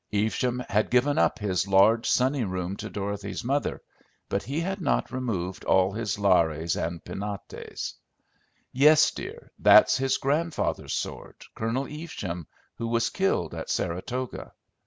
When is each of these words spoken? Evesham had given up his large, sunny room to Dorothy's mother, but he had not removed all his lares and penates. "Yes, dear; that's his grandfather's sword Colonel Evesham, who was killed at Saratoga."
Evesham 0.11 0.63
had 0.67 0.89
given 0.89 1.19
up 1.19 1.37
his 1.37 1.67
large, 1.67 2.09
sunny 2.09 2.43
room 2.43 2.75
to 2.75 2.89
Dorothy's 2.89 3.43
mother, 3.43 3.83
but 4.29 4.41
he 4.41 4.59
had 4.61 4.81
not 4.81 5.11
removed 5.11 5.63
all 5.65 5.91
his 5.91 6.17
lares 6.17 6.75
and 6.75 7.03
penates. 7.05 7.93
"Yes, 8.73 9.11
dear; 9.11 9.51
that's 9.59 9.97
his 9.97 10.17
grandfather's 10.17 10.93
sword 10.93 11.35
Colonel 11.53 11.85
Evesham, 11.87 12.47
who 12.79 12.87
was 12.87 13.11
killed 13.11 13.53
at 13.53 13.69
Saratoga." 13.69 14.53